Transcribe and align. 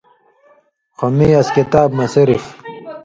خو 0.97 1.05
میں 1.15 1.33
اس 1.39 1.47
کتاب 1.57 1.89
مہ 1.97 2.05
صرف 2.13 2.43